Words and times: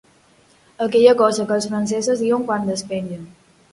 Aquella 0.85 1.13
cosa 1.19 1.45
que 1.51 1.55
els 1.57 1.67
francesos 1.73 2.25
diuen 2.25 2.47
quan 2.49 2.67
despengen. 2.71 3.29